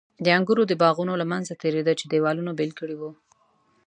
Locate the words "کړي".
2.79-2.95